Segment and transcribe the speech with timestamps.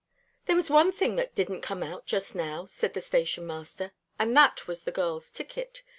[0.47, 4.35] "There was one thing that didn't come out just now," said the station master, "and
[4.35, 5.83] that was the girl's ticket.